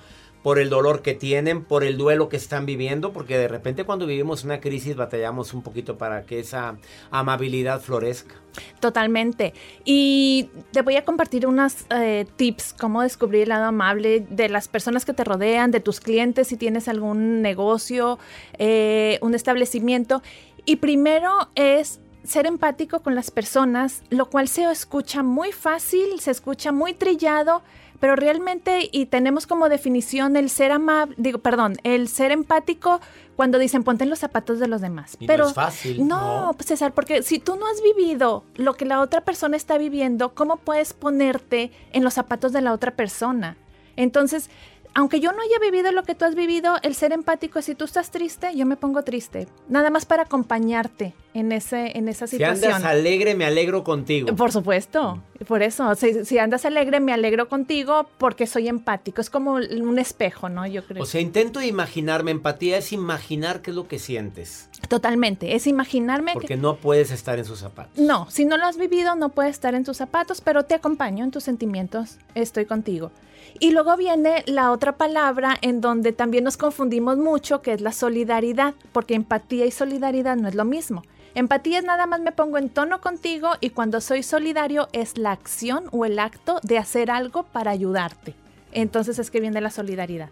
Por 0.44 0.60
el 0.60 0.70
dolor 0.70 1.02
que 1.02 1.14
tienen, 1.14 1.64
por 1.64 1.84
el 1.84 1.98
duelo 1.98 2.30
que 2.30 2.38
están 2.38 2.66
viviendo, 2.66 3.14
porque 3.14 3.38
de 3.38 3.48
repente 3.48 3.86
cuando 3.86 4.06
vivimos 4.06 4.44
una 4.44 4.60
crisis 4.60 4.96
batallamos 4.96 5.54
un 5.54 5.64
poquito 5.64 5.98
para 5.98 6.24
que 6.24 6.40
esa 6.40 6.78
amabilidad 7.10 7.82
florezca. 7.82 8.36
Totalmente. 8.80 9.54
Y 9.84 10.50
te 10.72 10.82
voy 10.82 10.98
a 10.98 11.06
compartir 11.06 11.48
unos 11.48 11.86
eh, 11.90 12.28
tips, 12.36 12.76
cómo 12.78 13.02
descubrir 13.02 13.44
el 13.44 13.50
lado 13.50 13.66
amable 13.66 14.20
de 14.30 14.50
las 14.50 14.68
personas 14.68 15.06
que 15.06 15.14
te 15.14 15.24
rodean, 15.24 15.72
de 15.72 15.80
tus 15.80 16.00
clientes, 16.00 16.50
si 16.50 16.58
tienes 16.58 16.88
algún 16.88 17.42
negocio, 17.42 18.20
eh, 18.60 19.18
un 19.22 19.34
establecimiento. 19.34 20.22
Y 20.66 20.76
primero 20.78 21.50
es 21.56 22.00
ser 22.24 22.46
empático 22.46 23.02
con 23.02 23.16
las 23.16 23.32
personas, 23.32 24.02
lo 24.10 24.30
cual 24.30 24.48
se 24.48 24.70
escucha 24.72 25.24
muy 25.24 25.52
fácil, 25.52 26.20
se 26.20 26.32
escucha 26.32 26.72
muy 26.72 26.94
trillado, 26.94 27.62
pero 28.00 28.16
realmente 28.16 28.90
y 28.92 29.06
tenemos 29.06 29.48
como 29.48 29.70
definición 29.70 30.36
el 30.36 30.50
ser 30.50 30.72
amable, 30.72 31.16
digo, 31.18 31.40
perdón, 31.40 31.78
el 31.84 32.08
ser 32.10 32.32
empático 32.32 33.00
cuando 33.36 33.58
dicen 33.60 33.84
ponte 33.84 34.04
en 34.04 34.10
los 34.10 34.20
zapatos 34.20 34.60
de 34.60 34.68
los 34.68 34.82
demás. 34.82 35.16
Y 35.20 35.26
no 35.26 35.28
pero 35.28 35.48
es 35.48 35.54
fácil, 35.54 36.08
No, 36.08 36.48
¿no? 36.48 36.54
pues, 36.54 36.68
César, 36.68 36.94
porque 36.94 37.24
si 37.24 37.40
tú 37.40 37.56
no 37.56 37.66
has 37.68 37.82
vivido 37.82 38.44
lo 38.56 38.74
que 38.76 38.86
la 38.86 39.00
otra 39.00 39.22
persona 39.22 39.56
está 39.58 39.78
viviendo, 39.78 40.34
¿cómo 40.34 40.58
puedes 40.58 40.94
ponerte 40.94 41.72
en 41.94 42.04
los 42.04 42.14
zapatos 42.14 42.52
de 42.52 42.62
la 42.62 42.74
otra 42.74 42.92
persona? 42.92 43.58
Entonces, 43.96 44.50
aunque 44.96 45.20
yo 45.20 45.32
no 45.32 45.42
haya 45.42 45.60
vivido 45.60 45.92
lo 45.92 46.04
que 46.04 46.16
tú 46.16 46.26
has 46.26 46.36
vivido, 46.36 46.76
el 46.84 46.96
ser 46.96 47.14
empático 47.14 47.60
es 47.60 47.66
si 47.66 47.76
tú 47.76 47.86
estás 47.86 48.12
triste, 48.12 48.56
yo 48.56 48.66
me 48.66 48.76
pongo 48.76 49.04
triste. 49.04 49.48
Nada 49.68 49.90
más 49.90 50.06
para 50.06 50.24
acompañarte 50.24 51.14
en, 51.34 51.52
ese, 51.52 51.98
en 51.98 52.08
esa 52.08 52.28
Si 52.28 52.38
situación. 52.38 52.74
andas 52.74 52.84
alegre, 52.90 53.36
me 53.36 53.46
alegro 53.46 53.84
contigo. 53.84 54.36
Por 54.36 54.52
supuesto, 54.52 55.22
por 55.44 55.64
eso, 55.64 55.96
si, 55.96 56.26
si 56.26 56.38
andas 56.38 56.66
alegre, 56.66 57.00
me 57.00 57.14
alegro 57.14 57.50
contigo 57.50 58.08
porque 58.18 58.48
soy 58.48 58.68
empático. 58.68 59.22
Es 59.22 59.30
como 59.30 59.54
un 59.54 60.00
espejo, 60.00 60.50
¿no? 60.50 60.66
Yo 60.68 60.86
creo. 60.86 61.04
O 61.04 61.06
sea, 61.06 61.22
intento 61.22 61.62
imaginarme, 61.62 62.32
empatía 62.32 62.78
es 62.78 62.94
imaginar 62.94 63.62
qué 63.62 63.72
es 63.72 63.76
lo 63.76 63.88
que 63.88 64.00
sientes, 64.00 64.70
Totalmente, 64.88 65.56
es 65.56 65.66
imaginarme 65.66 66.34
porque 66.34 66.48
que... 66.48 66.58
no 66.58 66.76
puedes 66.76 67.12
estar 67.12 67.40
en 67.40 67.46
sus 67.46 67.60
zapatos. 67.60 67.98
No, 67.98 68.30
si 68.30 68.46
no 68.46 68.58
lo 68.58 68.66
has 68.66 68.78
vivido, 68.78 69.16
no 69.16 69.30
puedes 69.30 69.52
estar 69.52 69.76
en 69.76 69.84
tus 69.84 69.98
zapatos, 69.98 70.42
pero 70.42 70.64
te 70.64 70.76
acompaño 70.76 71.24
en 71.24 71.32
tus 71.32 71.44
sentimientos, 71.44 72.18
estoy 72.36 72.66
contigo. 72.66 73.12
Y 73.60 73.72
luego 73.72 73.96
viene 73.98 74.44
la 74.46 74.72
otra 74.72 74.98
palabra 74.98 75.58
en 75.62 75.80
donde 75.80 76.12
también 76.12 76.44
nos 76.44 76.58
confundimos 76.58 77.18
mucho, 77.18 77.62
que 77.62 77.74
es 77.74 77.82
la 77.82 77.92
solidaridad, 77.92 78.74
porque 78.92 79.16
empatía 79.16 79.66
y 79.66 79.72
solidaridad 79.72 80.36
no 80.36 80.48
es 80.48 80.56
lo 80.56 80.66
mismo. 80.66 81.04
Empatía 81.36 81.80
es 81.80 81.86
nada 81.86 82.06
más 82.06 82.22
me 82.22 82.32
pongo 82.32 82.60
en 82.60 82.70
tono 82.70 83.02
contigo 83.02 83.52
y 83.60 83.72
cuando 83.72 84.02
soy 84.02 84.22
solidario 84.22 84.88
es 84.94 85.18
la 85.18 85.32
acción 85.32 85.86
o 85.92 86.06
el 86.06 86.20
acto 86.20 86.60
de 86.62 86.78
hacer 86.78 87.10
algo 87.10 87.44
para 87.44 87.72
ayudarte. 87.72 88.36
Entonces 88.72 89.18
es 89.18 89.32
que 89.32 89.40
viene 89.40 89.60
la 89.60 89.72
solidaridad. 89.72 90.30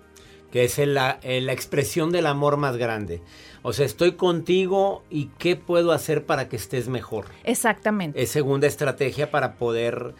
que 0.51 0.65
es 0.65 0.77
la, 0.79 1.17
expresión 1.23 2.11
del 2.11 2.27
amor 2.27 2.57
más 2.57 2.77
grande. 2.77 3.21
O 3.63 3.73
sea, 3.73 3.85
estoy 3.85 4.13
contigo 4.13 5.01
y 5.09 5.29
qué 5.37 5.55
puedo 5.55 5.91
hacer 5.91 6.25
para 6.25 6.49
que 6.49 6.57
estés 6.57 6.89
mejor. 6.89 7.25
Exactamente. 7.45 8.21
Es 8.21 8.31
segunda 8.31 8.67
estrategia 8.67 9.31
para 9.31 9.53
poder 9.53 10.13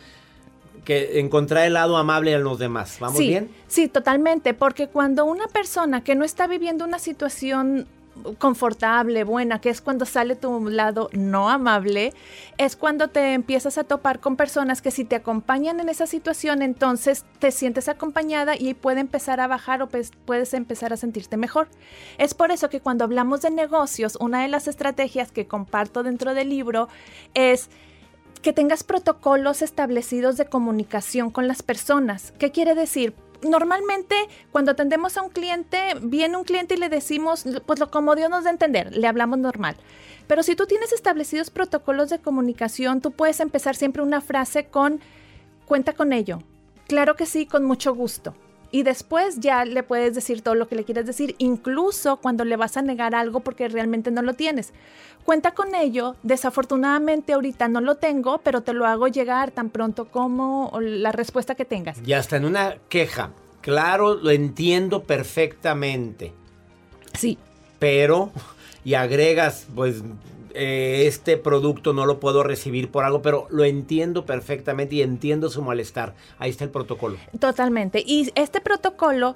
que 0.86 1.20
encontrar 1.20 1.68
el 1.68 1.74
lado 1.74 1.98
amable 1.98 2.32
en 2.32 2.44
los 2.44 2.58
demás. 2.58 2.98
¿Vamos 3.00 3.18
sí, 3.18 3.28
bien? 3.28 3.52
Sí, 3.68 3.88
totalmente, 3.88 4.54
porque 4.54 4.88
cuando 4.88 5.26
una 5.26 5.48
persona 5.48 6.04
que 6.04 6.16
no 6.16 6.24
está 6.24 6.48
viviendo 6.48 6.86
una 6.86 6.98
situación 6.98 7.88
confortable, 8.38 9.24
buena, 9.24 9.60
que 9.60 9.70
es 9.70 9.82
cuando 9.82 10.06
sale 10.06 10.36
tu 10.36 10.70
lado 10.70 11.10
no 11.14 11.50
amable, 11.50 12.14
es 12.58 12.76
cuando 12.76 13.08
te 13.08 13.34
empiezas 13.34 13.78
a 13.78 13.84
topar 13.84 14.20
con 14.20 14.36
personas 14.36 14.82
que 14.82 14.92
si 14.92 15.06
te 15.06 15.16
acompañan 15.16 15.80
en 15.80 15.90
esa 15.90 16.06
situación, 16.06 16.62
entonces 16.62 17.26
te 17.40 17.52
sientes 17.52 17.88
acompañada 17.88 18.56
y 18.58 18.74
puede 18.74 19.00
empezar 19.00 19.40
a 19.40 19.48
bajar 19.48 19.82
o 19.82 19.90
pues, 19.90 20.12
puedes 20.26 20.54
empezar 20.54 20.94
a 20.94 20.98
sentirte 20.98 21.38
mejor. 21.38 21.68
Es 22.18 22.34
por 22.34 22.52
eso 22.52 22.70
que 22.70 22.82
cuando 22.82 23.04
hablamos 23.04 23.42
de 23.42 23.52
negocios, 23.52 24.18
una 24.20 24.42
de 24.42 24.48
las 24.48 24.68
estrategias 24.68 25.32
que 25.32 25.48
comparto 25.48 26.04
dentro 26.04 26.34
del 26.34 26.50
libro 26.50 26.90
es 27.34 27.70
que 28.42 28.54
tengas 28.54 28.84
protocolos 28.84 29.62
establecidos 29.62 30.38
de 30.38 30.46
comunicación 30.46 31.30
con 31.30 31.48
las 31.48 31.62
personas. 31.62 32.34
¿Qué 32.40 32.52
quiere 32.52 32.76
decir? 32.76 33.14
Normalmente 33.44 34.16
cuando 34.52 34.72
atendemos 34.72 35.18
a 35.18 35.24
un 35.24 35.30
cliente, 35.30 35.96
viene 36.02 36.38
un 36.38 36.44
cliente 36.44 36.76
y 36.76 36.78
le 36.78 36.90
decimos, 36.90 37.46
pues 37.66 37.80
lo 37.80 37.90
como 37.90 38.16
Dios 38.16 38.30
nos 38.30 38.44
da 38.44 38.50
a 38.50 38.54
entender, 38.54 38.96
le 38.96 39.08
hablamos 39.08 39.40
normal. 39.40 39.78
Pero 40.28 40.44
si 40.44 40.56
tú 40.56 40.66
tienes 40.66 40.94
establecidos 40.94 41.50
protocolos 41.50 42.10
de 42.10 42.20
comunicación, 42.20 43.02
tú 43.02 43.12
puedes 43.12 43.40
empezar 43.40 43.76
siempre 43.76 44.04
una 44.04 44.22
frase 44.22 44.66
con, 44.68 45.00
cuenta 45.66 45.94
con 45.94 46.14
ello. 46.14 46.40
Claro 46.88 47.16
que 47.16 47.26
sí, 47.26 47.46
con 47.46 47.66
mucho 47.66 47.96
gusto. 47.96 48.36
Y 48.72 48.84
después 48.84 49.40
ya 49.40 49.66
le 49.66 49.84
puedes 49.84 50.16
decir 50.16 50.42
todo 50.42 50.56
lo 50.56 50.68
que 50.68 50.76
le 50.76 50.86
quieres 50.86 51.06
decir, 51.06 51.36
incluso 51.40 52.18
cuando 52.18 52.46
le 52.46 52.56
vas 52.56 52.78
a 52.78 52.82
negar 52.82 53.16
algo 53.16 53.42
porque 53.42 53.68
realmente 53.68 54.12
no 54.12 54.22
lo 54.22 54.34
tienes. 54.34 54.72
Cuenta 55.26 55.52
con 55.52 55.76
ello, 55.76 56.16
desafortunadamente 56.24 57.34
ahorita 57.34 57.68
no 57.68 57.82
lo 57.82 57.96
tengo, 57.96 58.40
pero 58.40 58.62
te 58.62 58.74
lo 58.74 58.86
hago 58.86 59.08
llegar 59.08 59.52
tan 59.52 59.70
pronto 59.70 60.06
como 60.06 60.72
la 60.80 61.12
respuesta 61.12 61.54
que 61.56 61.66
tengas. 61.66 62.00
Y 62.06 62.14
hasta 62.14 62.38
en 62.38 62.46
una 62.46 62.78
queja. 62.90 63.32
Claro, 63.62 64.16
lo 64.16 64.32
entiendo 64.32 65.04
perfectamente. 65.04 66.34
Sí, 67.14 67.38
Pero, 67.78 68.32
y 68.84 68.94
agregas, 68.94 69.68
pues, 69.76 70.02
eh, 70.56 71.04
este 71.08 71.38
producto 71.38 71.94
no 71.94 72.06
lo 72.06 72.20
puedo 72.20 72.44
recibir 72.44 72.90
por 72.92 73.04
algo, 73.04 73.22
pero 73.22 73.48
lo 73.50 73.64
entiendo 73.64 74.26
perfectamente 74.26 74.96
y 74.96 75.02
entiendo 75.02 75.50
su 75.50 75.62
malestar. 75.62 76.16
Ahí 76.38 76.50
está 76.50 76.64
el 76.64 76.70
protocolo. 76.70 77.18
totalmente. 77.40 78.04
Y 78.06 78.32
este 78.36 78.62
protocolo, 78.62 79.36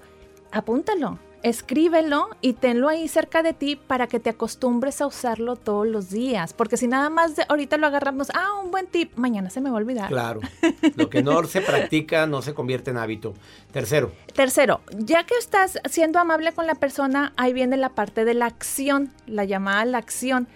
apúntalo, 0.51 1.19
escríbelo 1.45 2.29
y 2.41 2.53
tenlo 2.53 2.89
ahí 2.89 3.07
cerca 3.07 3.43
de 3.43 3.53
ti 3.53 3.75
para 3.75 4.07
que 4.07 4.19
te 4.19 4.31
acostumbres 4.31 4.99
a 4.99 5.05
usarlo 5.05 5.55
todos 5.55 5.85
los 5.85 6.09
días. 6.09 6.53
Porque 6.53 6.75
si 6.75 6.87
nada 6.87 7.11
más 7.11 7.35
de 7.35 7.45
ahorita 7.47 7.77
lo 7.77 7.85
agarramos, 7.85 8.31
ah, 8.33 8.59
un 8.63 8.71
buen 8.71 8.87
tip, 8.87 9.15
mañana 9.15 9.51
se 9.51 9.61
me 9.61 9.69
va 9.69 9.75
a 9.75 9.79
olvidar. 9.79 10.07
Claro. 10.07 10.39
Lo 10.95 11.07
que 11.07 11.21
no 11.21 11.43
se 11.43 11.61
practica 11.61 12.25
no 12.25 12.41
se 12.41 12.55
convierte 12.55 12.89
en 12.89 12.97
hábito. 12.97 13.35
Tercero, 13.71 14.11
Tercero, 14.33 14.81
ya 14.97 15.23
que 15.25 15.35
estás 15.37 15.79
siendo 15.87 16.17
amable 16.17 16.51
con 16.51 16.65
la 16.65 16.75
persona, 16.75 17.31
ahí 17.37 17.53
viene 17.53 17.77
la 17.77 17.89
parte 17.89 18.25
de 18.25 18.33
la 18.33 18.47
acción, 18.47 19.11
la 19.27 19.45
llamada 19.45 19.81
a 19.81 19.85
la 19.85 19.99
acción. 19.99 20.47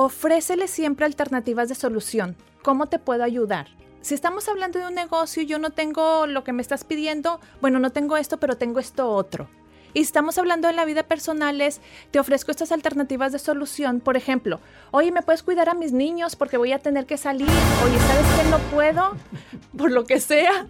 Ofrécele 0.00 0.68
siempre 0.68 1.06
alternativas 1.06 1.68
de 1.68 1.74
solución. 1.74 2.36
¿Cómo 2.62 2.86
te 2.86 3.00
puedo 3.00 3.24
ayudar? 3.24 3.66
Si 4.00 4.14
estamos 4.14 4.48
hablando 4.48 4.78
de 4.78 4.86
un 4.86 4.94
negocio 4.94 5.42
y 5.42 5.46
yo 5.46 5.58
no 5.58 5.70
tengo 5.70 6.28
lo 6.28 6.44
que 6.44 6.52
me 6.52 6.62
estás 6.62 6.84
pidiendo, 6.84 7.40
bueno, 7.60 7.80
no 7.80 7.90
tengo 7.90 8.16
esto, 8.16 8.38
pero 8.38 8.56
tengo 8.56 8.78
esto 8.78 9.10
otro. 9.10 9.48
Y 9.94 9.98
si 9.98 10.04
estamos 10.04 10.38
hablando 10.38 10.68
de 10.68 10.74
la 10.74 10.84
vida 10.84 11.02
personal, 11.02 11.60
es, 11.60 11.80
te 12.12 12.20
ofrezco 12.20 12.52
estas 12.52 12.70
alternativas 12.70 13.32
de 13.32 13.40
solución. 13.40 13.98
Por 13.98 14.16
ejemplo, 14.16 14.60
oye, 14.92 15.10
¿me 15.10 15.22
puedes 15.22 15.42
cuidar 15.42 15.68
a 15.68 15.74
mis 15.74 15.90
niños 15.90 16.36
porque 16.36 16.58
voy 16.58 16.70
a 16.70 16.78
tener 16.78 17.04
que 17.04 17.16
salir? 17.16 17.48
Oye, 17.48 17.98
¿sabes 17.98 18.26
qué? 18.36 18.50
No 18.50 18.58
puedo, 18.70 19.16
por 19.76 19.90
lo 19.90 20.04
que 20.04 20.20
sea. 20.20 20.68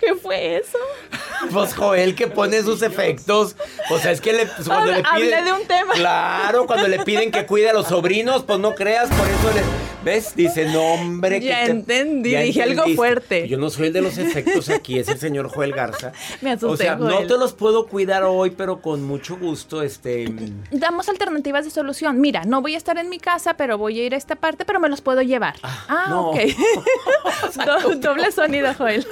¿Qué 0.00 0.14
fue 0.14 0.56
eso? 0.56 0.78
pues 1.52 1.74
Joel 1.74 2.14
que 2.14 2.26
pone 2.26 2.62
sus 2.62 2.82
efectos. 2.82 3.54
O 3.90 3.98
sea, 3.98 4.12
es 4.12 4.20
que 4.20 4.32
le, 4.32 4.46
pues, 4.46 4.66
cuando 4.66 4.92
le 4.92 5.02
Hablé 5.04 5.26
piden. 5.26 5.44
de 5.44 5.52
un 5.52 5.66
tema. 5.66 5.92
Claro, 5.94 6.66
cuando 6.66 6.88
le 6.88 7.00
piden 7.00 7.30
que 7.30 7.44
cuide 7.46 7.70
a 7.70 7.72
los 7.74 7.88
sobrinos, 7.88 8.44
pues 8.44 8.58
no 8.58 8.74
creas, 8.74 9.08
por 9.10 9.28
eso 9.28 9.50
le. 9.54 9.62
¿Ves? 10.02 10.34
Dice, 10.34 10.64
no, 10.66 10.80
hombre. 10.94 11.40
que 11.40 11.48
te- 11.48 11.64
entendí, 11.70 12.34
dije 12.34 12.62
algo 12.62 12.84
fuerte. 12.96 13.46
Yo 13.46 13.58
no 13.58 13.68
soy 13.68 13.88
el 13.88 13.92
de 13.92 14.00
los 14.00 14.16
efectos 14.16 14.70
aquí, 14.70 14.98
es 14.98 15.08
el 15.08 15.18
señor 15.18 15.48
Joel 15.48 15.72
Garza. 15.72 16.12
Me 16.40 16.52
asusté, 16.52 16.66
O 16.66 16.76
sea, 16.76 16.96
no 16.96 17.26
te 17.26 17.36
los 17.36 17.52
puedo 17.52 17.86
cuidar 17.86 18.22
hoy, 18.24 18.50
pero 18.50 18.80
con 18.80 19.02
mucho 19.02 19.36
gusto, 19.36 19.82
este. 19.82 20.24
Damos 20.70 21.08
alternativas 21.10 21.66
de 21.66 21.70
solución. 21.70 22.18
Mira, 22.20 22.44
no 22.44 22.62
voy 22.62 22.74
a 22.74 22.78
estar 22.78 22.96
en 22.96 23.10
mi 23.10 23.18
casa, 23.18 23.54
pero 23.54 23.76
voy 23.76 24.00
a 24.00 24.04
ir 24.06 24.14
a 24.14 24.16
esta 24.16 24.36
parte, 24.36 24.64
pero 24.64 24.80
me 24.80 24.88
los 24.88 25.02
puedo 25.02 25.20
llevar. 25.20 25.56
Ah, 25.62 26.06
no. 26.08 26.30
ok. 26.30 26.38
Do- 27.66 27.96
doble 27.96 28.32
sonido, 28.32 28.72
Joel. 28.74 29.06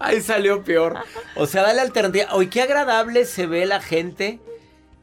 Ahí 0.00 0.20
salió 0.20 0.62
peor. 0.64 0.96
O 1.34 1.46
sea, 1.46 1.62
dale 1.62 1.80
alternativa. 1.80 2.26
Hoy 2.34 2.48
qué 2.48 2.60
agradable 2.60 3.24
se 3.24 3.46
ve 3.46 3.64
la 3.64 3.80
gente, 3.80 4.38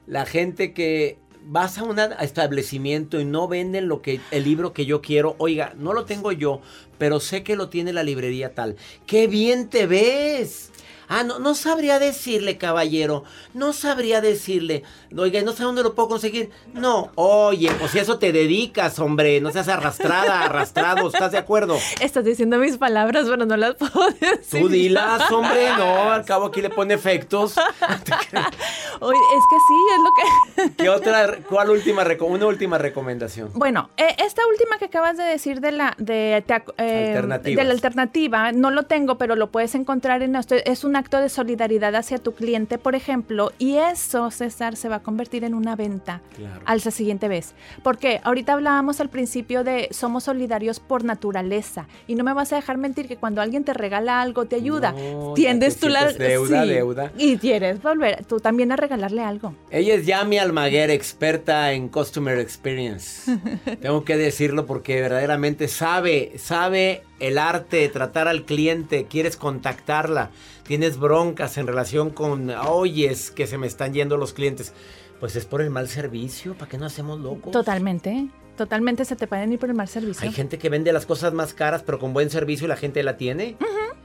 la 0.05 0.25
gente 0.27 0.73
que 0.73 1.17
vas 1.47 1.77
a 1.77 1.83
un 1.83 1.99
establecimiento 1.99 3.19
y 3.19 3.25
no 3.25 3.47
venden 3.47 3.87
lo 3.87 4.01
que 4.01 4.19
el 4.31 4.43
libro 4.43 4.73
que 4.73 4.85
yo 4.85 5.01
quiero. 5.01 5.35
Oiga, 5.37 5.73
no 5.77 5.93
lo 5.93 6.05
tengo 6.05 6.31
yo, 6.31 6.61
pero 6.97 7.19
sé 7.19 7.43
que 7.43 7.55
lo 7.55 7.69
tiene 7.69 7.93
la 7.93 8.03
librería 8.03 8.53
tal. 8.53 8.75
¡Qué 9.05 9.27
bien 9.27 9.69
te 9.69 9.87
ves! 9.87 10.71
Ah, 11.07 11.23
no, 11.23 11.39
no 11.39 11.55
sabría 11.55 11.99
decirle, 11.99 12.57
caballero. 12.57 13.23
No 13.53 13.73
sabría 13.73 14.21
decirle. 14.21 14.83
Oiga, 15.17 15.41
no 15.41 15.53
sé 15.53 15.63
dónde 15.63 15.83
lo 15.83 15.95
puedo 15.95 16.09
conseguir. 16.09 16.49
No, 16.73 17.11
oye, 17.15 17.71
pues 17.79 17.91
si 17.91 17.99
eso 17.99 18.19
te 18.19 18.31
dedicas, 18.31 18.99
hombre. 18.99 19.41
No 19.41 19.51
seas 19.51 19.67
arrastrada, 19.67 20.43
arrastrado. 20.43 21.07
¿Estás 21.07 21.31
de 21.31 21.37
acuerdo? 21.37 21.77
Estás 22.01 22.25
diciendo 22.25 22.57
mis 22.57 22.77
palabras, 22.77 23.25
pero 23.29 23.45
no 23.45 23.57
las 23.57 23.75
puedo 23.75 24.09
decir. 24.19 24.61
Tú 24.61 24.69
dilas, 24.69 25.31
hombre, 25.31 25.69
no, 25.77 26.11
al 26.11 26.25
cabo 26.25 26.45
aquí 26.45 26.61
le 26.61 26.69
pone 26.69 26.93
efectos. 26.93 27.55
Oye, 28.99 29.19
es 29.37 29.43
que 29.49 29.57
sí, 29.67 29.77
es 29.95 30.03
lo 30.03 30.11
que... 30.13 30.75
¿Qué 30.83 30.89
otra, 30.89 31.37
cuál 31.49 31.69
última, 31.69 32.05
una 32.21 32.45
última 32.45 32.77
recomendación? 32.77 33.51
Bueno, 33.53 33.89
eh, 33.97 34.15
esta 34.19 34.41
última 34.47 34.77
que 34.77 34.85
acabas 34.85 35.17
de 35.17 35.23
decir 35.23 35.61
de 35.61 35.71
la 35.71 35.95
de, 35.97 36.43
te 36.45 36.63
eh, 36.77 37.21
de 37.43 37.63
la 37.63 37.71
alternativa, 37.71 38.51
no 38.51 38.71
lo 38.71 38.83
tengo, 38.83 39.17
pero 39.17 39.35
lo 39.35 39.51
puedes 39.51 39.75
encontrar 39.75 40.21
en. 40.21 40.35
Es 40.35 40.83
una 40.83 40.94
un 40.95 40.99
acto 40.99 41.19
de 41.19 41.27
solidaridad 41.27 41.93
hacia 41.95 42.19
tu 42.19 42.33
cliente, 42.35 42.77
por 42.77 42.95
ejemplo, 42.95 43.51
y 43.59 43.75
eso, 43.75 44.31
César, 44.31 44.77
se 44.77 44.87
va 44.87 44.97
a 44.97 45.03
convertir 45.03 45.43
en 45.43 45.53
una 45.53 45.75
venta 45.75 46.21
Claro. 46.37 46.61
al 46.65 46.81
la 46.85 46.91
siguiente 46.91 47.27
vez. 47.27 47.53
Porque 47.83 48.21
ahorita 48.23 48.53
hablábamos 48.53 49.01
al 49.01 49.09
principio 49.09 49.65
de 49.65 49.89
somos 49.91 50.23
solidarios 50.25 50.79
por 50.79 51.03
naturaleza 51.03 51.87
y 52.07 52.15
no 52.15 52.23
me 52.23 52.31
vas 52.33 52.53
a 52.53 52.55
dejar 52.57 52.77
mentir 52.77 53.09
que 53.09 53.17
cuando 53.17 53.41
alguien 53.41 53.65
te 53.65 53.73
regala 53.73 54.21
algo, 54.21 54.45
te 54.45 54.55
ayuda, 54.55 54.93
No, 54.93 55.33
tiendes 55.35 55.77
tú 55.77 55.89
la 55.89 56.13
deuda, 56.13 56.63
sí, 56.63 56.69
deuda. 56.69 57.11
y 57.17 57.37
quieres 57.39 57.81
volver 57.81 58.23
tú 58.23 58.39
también 58.39 58.71
a 58.71 58.77
regalarle 58.77 59.21
algo. 59.21 59.53
Ella 59.71 59.95
es 59.95 60.05
Yami 60.05 60.37
Almaguer, 60.37 60.91
experta 60.91 61.73
en 61.73 61.89
Customer 61.89 62.39
Experience. 62.39 63.37
Tengo 63.81 64.05
que 64.05 64.15
decirlo 64.15 64.65
porque 64.65 65.01
verdaderamente 65.01 65.67
sabe, 65.67 66.31
sabe 66.37 67.03
el 67.19 67.37
arte 67.37 67.77
de 67.77 67.89
tratar 67.89 68.27
al 68.27 68.43
cliente. 68.45 69.05
Quieres 69.09 69.37
contactarla, 69.37 70.31
tienes 70.63 70.97
broncas 70.97 71.57
en 71.57 71.67
relación 71.67 72.09
con, 72.09 72.49
oyes 72.49 73.31
que 73.31 73.47
se 73.47 73.57
me 73.57 73.67
están 73.67 73.93
yendo 73.93 74.17
los 74.17 74.33
clientes. 74.33 74.73
Pues 75.19 75.35
es 75.35 75.45
por 75.45 75.61
el 75.61 75.69
mal 75.69 75.87
servicio, 75.87 76.55
¿para 76.55 76.69
qué 76.69 76.77
no 76.77 76.85
hacemos 76.85 77.19
locos? 77.19 77.51
Totalmente, 77.53 78.27
totalmente 78.57 79.05
se 79.05 79.15
te 79.15 79.27
pueden 79.27 79.53
ir 79.53 79.59
por 79.59 79.69
el 79.69 79.75
mal 79.75 79.87
servicio. 79.87 80.27
Hay 80.27 80.33
gente 80.33 80.57
que 80.57 80.67
vende 80.69 80.91
las 80.91 81.05
cosas 81.05 81.33
más 81.33 81.53
caras, 81.53 81.83
pero 81.83 81.99
con 81.99 82.11
buen 82.13 82.29
servicio 82.29 82.65
y 82.65 82.67
la 82.67 82.75
gente 82.75 83.01
la 83.01 83.15
tiene. 83.17 83.55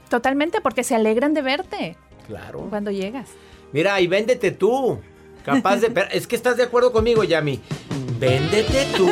Totalmente, 0.09 0.61
porque 0.61 0.83
se 0.83 0.95
alegran 0.95 1.33
de 1.33 1.41
verte 1.41 1.97
Claro. 2.27 2.67
cuando 2.69 2.91
llegas. 2.91 3.29
Mira, 3.73 3.99
y 4.01 4.07
véndete 4.07 4.51
tú. 4.51 4.99
Capaz 5.43 5.77
de. 5.77 5.91
pero 5.91 6.09
Es 6.11 6.27
que 6.27 6.35
estás 6.35 6.57
de 6.57 6.63
acuerdo 6.63 6.91
conmigo, 6.91 7.23
Yami. 7.23 7.59
Véndete 8.19 8.85
tú. 8.95 9.09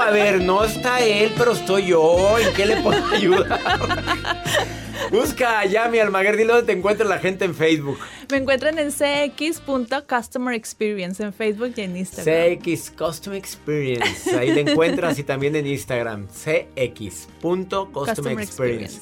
A 0.00 0.10
ver, 0.10 0.40
no 0.40 0.64
está 0.64 1.00
él, 1.00 1.32
pero 1.36 1.52
estoy 1.52 1.86
yo. 1.86 2.38
¿En 2.38 2.54
qué 2.54 2.66
le 2.66 2.76
puedo 2.76 3.04
ayudar? 3.06 3.60
Busca 5.10 5.60
a 5.60 5.66
Yami 5.66 5.98
Almaguer. 5.98 6.36
Dile 6.36 6.52
dónde 6.52 6.72
te 6.72 6.78
encuentra 6.78 7.06
la 7.06 7.18
gente 7.18 7.44
en 7.44 7.54
Facebook. 7.54 7.98
Me 8.30 8.36
encuentran 8.38 8.78
en 8.78 8.90
cx.customer 8.90 10.54
experience 10.54 11.22
en 11.22 11.32
Facebook 11.32 11.74
y 11.76 11.80
en 11.80 11.96
Instagram. 11.96 12.58
CX 12.58 12.90
Custom 12.92 13.34
Experience. 13.34 14.36
Ahí 14.36 14.52
le 14.52 14.60
encuentras 14.60 15.18
y 15.18 15.24
también 15.24 15.56
en 15.56 15.66
Instagram. 15.66 16.28
CX.Custom 16.28 17.92
Customer 17.92 18.40
Experience. 18.40 19.00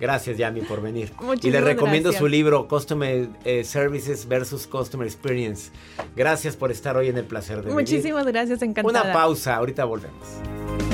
Gracias, 0.00 0.36
Yami, 0.36 0.62
por 0.62 0.82
venir. 0.82 1.12
y 1.18 1.20
le 1.20 1.26
Muchísimas 1.26 1.64
recomiendo 1.64 2.10
gracias. 2.10 2.20
su 2.20 2.28
libro, 2.28 2.68
Customer 2.68 3.28
eh, 3.44 3.64
Services 3.64 4.26
versus 4.28 4.66
Customer 4.66 5.06
Experience. 5.06 5.70
Gracias 6.16 6.56
por 6.56 6.70
estar 6.70 6.96
hoy 6.96 7.08
en 7.08 7.18
el 7.18 7.24
placer 7.24 7.56
de 7.56 7.62
vivir. 7.62 7.74
Muchísimas 7.74 8.26
gracias, 8.26 8.62
encantada. 8.62 9.02
Una 9.02 9.12
pausa, 9.12 9.56
ahorita 9.56 9.84
volvemos. 9.84 10.93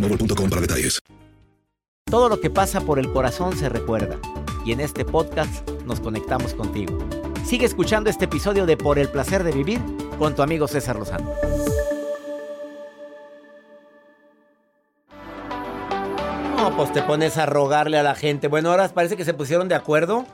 boostmobile.com 0.00 0.50
para 0.50 0.60
detalles. 0.62 1.00
Todo 2.10 2.28
lo 2.28 2.40
que 2.40 2.50
pasa 2.50 2.80
por 2.80 2.98
el 2.98 3.12
corazón 3.12 3.56
se 3.56 3.68
recuerda. 3.68 4.18
Y 4.64 4.72
en 4.72 4.80
este 4.80 5.04
podcast 5.04 5.68
nos 5.86 6.00
conectamos 6.00 6.54
contigo. 6.54 6.98
Sigue 7.44 7.66
escuchando 7.66 8.10
este 8.10 8.24
episodio 8.24 8.66
de 8.66 8.76
Por 8.76 8.98
el 8.98 9.08
placer 9.08 9.44
de 9.44 9.52
vivir 9.52 9.80
con 10.18 10.34
tu 10.34 10.42
amigo 10.42 10.66
César 10.66 10.96
Lozano. 10.96 11.32
No, 16.56 16.76
pues 16.76 16.92
te 16.92 17.02
pones 17.02 17.38
a 17.38 17.46
rogarle 17.46 17.96
a 17.96 18.02
la 18.02 18.14
gente. 18.14 18.48
Bueno, 18.48 18.70
ahora 18.70 18.88
parece 18.88 19.16
que 19.16 19.24
se 19.24 19.32
pusieron 19.32 19.68
de 19.68 19.76
acuerdo. 19.76 20.26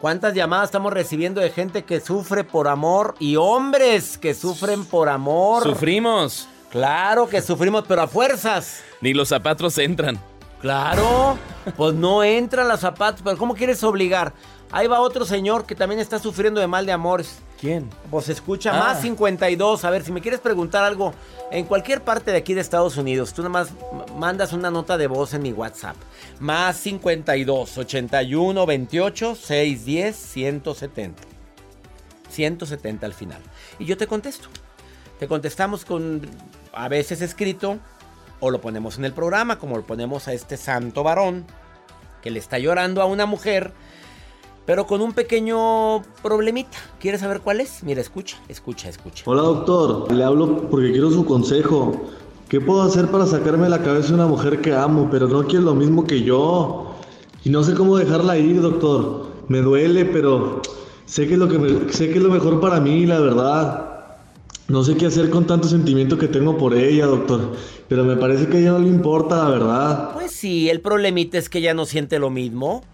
¿Cuántas 0.00 0.34
llamadas 0.34 0.68
estamos 0.68 0.92
recibiendo 0.92 1.40
de 1.40 1.50
gente 1.50 1.82
que 1.82 2.00
sufre 2.00 2.44
por 2.44 2.68
amor 2.68 3.16
y 3.18 3.34
hombres 3.36 4.16
que 4.16 4.34
sufren 4.34 4.84
por 4.84 5.08
amor? 5.08 5.64
Sufrimos. 5.64 6.48
Claro 6.70 7.28
que 7.28 7.40
sufrimos, 7.40 7.84
pero 7.88 8.02
a 8.02 8.08
fuerzas. 8.08 8.82
Ni 9.00 9.14
los 9.14 9.28
zapatos 9.28 9.78
entran. 9.78 10.18
Claro, 10.60 11.38
pues 11.76 11.94
no 11.94 12.22
entran 12.24 12.66
los 12.68 12.80
zapatos, 12.80 13.22
pero 13.22 13.38
¿cómo 13.38 13.54
quieres 13.54 13.82
obligar? 13.84 14.32
Ahí 14.70 14.86
va 14.86 15.00
otro 15.00 15.24
señor 15.24 15.64
que 15.64 15.74
también 15.74 16.00
está 16.00 16.18
sufriendo 16.18 16.60
de 16.60 16.66
mal 16.66 16.84
de 16.84 16.92
amores. 16.92 17.38
¿Quién? 17.60 17.88
Pues 18.10 18.28
escucha, 18.28 18.72
Ah. 18.74 18.78
más 18.92 19.00
52. 19.00 19.84
A 19.84 19.90
ver, 19.90 20.04
si 20.04 20.12
me 20.12 20.20
quieres 20.20 20.40
preguntar 20.40 20.84
algo 20.84 21.14
en 21.50 21.64
cualquier 21.64 22.02
parte 22.02 22.32
de 22.32 22.36
aquí 22.38 22.54
de 22.54 22.60
Estados 22.60 22.96
Unidos, 22.96 23.32
tú 23.32 23.40
nada 23.42 23.50
más 23.50 23.68
m- 23.70 24.04
mandas 24.18 24.52
una 24.52 24.70
nota 24.70 24.98
de 24.98 25.06
voz 25.06 25.32
en 25.32 25.42
mi 25.42 25.52
WhatsApp. 25.52 25.96
Más 26.38 26.76
52 26.76 27.78
81 27.78 28.66
28 28.66 29.34
610 29.36 30.16
170. 30.16 31.22
170 32.28 33.06
al 33.06 33.14
final. 33.14 33.40
Y 33.78 33.86
yo 33.86 33.96
te 33.96 34.06
contesto. 34.06 34.48
Te 35.18 35.26
contestamos 35.28 35.84
con 35.84 36.20
a 36.72 36.88
veces 36.88 37.20
escrito 37.22 37.78
o 38.40 38.50
lo 38.50 38.60
ponemos 38.60 38.98
en 38.98 39.04
el 39.04 39.12
programa, 39.12 39.58
como 39.58 39.76
lo 39.76 39.82
ponemos 39.84 40.28
a 40.28 40.32
este 40.32 40.56
santo 40.56 41.02
varón 41.02 41.44
que 42.22 42.30
le 42.30 42.38
está 42.38 42.58
llorando 42.58 43.02
a 43.02 43.06
una 43.06 43.26
mujer, 43.26 43.72
pero 44.64 44.86
con 44.86 45.00
un 45.00 45.12
pequeño 45.12 46.02
problemita. 46.22 46.76
¿Quieres 47.00 47.20
saber 47.20 47.40
cuál 47.40 47.60
es? 47.60 47.82
Mira, 47.82 48.00
escucha, 48.00 48.36
escucha, 48.48 48.88
escucha. 48.88 49.24
Hola 49.26 49.42
doctor, 49.42 50.12
le 50.12 50.22
hablo 50.22 50.68
porque 50.70 50.92
quiero 50.92 51.10
su 51.10 51.24
consejo. 51.24 52.08
¿Qué 52.48 52.60
puedo 52.60 52.82
hacer 52.82 53.08
para 53.08 53.26
sacarme 53.26 53.64
de 53.64 53.70
la 53.70 53.82
cabeza 53.82 54.14
una 54.14 54.26
mujer 54.26 54.60
que 54.60 54.74
amo, 54.74 55.08
pero 55.10 55.26
no 55.28 55.44
quiere 55.46 55.64
lo 55.64 55.74
mismo 55.74 56.06
que 56.06 56.22
yo? 56.22 56.94
Y 57.44 57.50
no 57.50 57.62
sé 57.62 57.74
cómo 57.74 57.96
dejarla 57.96 58.38
ir, 58.38 58.60
doctor. 58.62 59.26
Me 59.48 59.58
duele, 59.58 60.04
pero 60.04 60.62
sé 61.06 61.26
que 61.26 61.34
es 61.34 61.38
lo 61.38 61.48
que 61.48 61.58
me- 61.58 61.92
sé 61.92 62.08
que 62.10 62.18
es 62.18 62.22
lo 62.22 62.30
mejor 62.30 62.60
para 62.60 62.80
mí, 62.80 63.04
la 63.06 63.18
verdad. 63.20 63.97
No 64.68 64.84
sé 64.84 64.98
qué 64.98 65.06
hacer 65.06 65.30
con 65.30 65.46
tanto 65.46 65.66
sentimiento 65.66 66.18
que 66.18 66.28
tengo 66.28 66.58
por 66.58 66.74
ella, 66.74 67.06
doctor. 67.06 67.56
Pero 67.88 68.04
me 68.04 68.16
parece 68.16 68.48
que 68.48 68.58
a 68.58 68.60
ella 68.60 68.72
no 68.72 68.80
le 68.80 68.88
importa, 68.88 69.36
la 69.36 69.48
verdad. 69.48 70.10
Pues 70.12 70.30
sí, 70.30 70.68
el 70.68 70.82
problemita 70.82 71.38
es 71.38 71.48
que 71.48 71.60
ella 71.60 71.72
no 71.72 71.86
siente 71.86 72.18
lo 72.18 72.28
mismo. 72.28 72.84